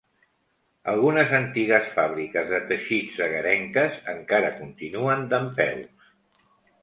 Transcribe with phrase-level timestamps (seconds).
[0.93, 6.09] Algunes antigues fàbriques de teixits egarenques encara continuen dempeus.